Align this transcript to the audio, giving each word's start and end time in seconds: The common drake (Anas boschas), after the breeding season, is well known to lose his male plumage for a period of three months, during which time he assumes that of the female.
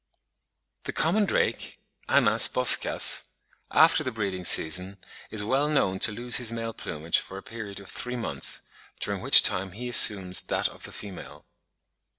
The 0.85 0.93
common 0.93 1.25
drake 1.25 1.79
(Anas 2.09 2.47
boschas), 2.47 3.25
after 3.69 4.03
the 4.03 4.11
breeding 4.11 4.43
season, 4.43 4.97
is 5.29 5.43
well 5.43 5.69
known 5.69 5.99
to 5.99 6.11
lose 6.11 6.37
his 6.37 6.51
male 6.51 6.73
plumage 6.73 7.19
for 7.19 7.37
a 7.37 7.43
period 7.43 7.79
of 7.79 7.87
three 7.89 8.15
months, 8.15 8.61
during 8.99 9.21
which 9.21 9.43
time 9.43 9.73
he 9.73 9.87
assumes 9.89 10.41
that 10.41 10.67
of 10.69 10.85
the 10.85 10.91
female. 10.91 11.45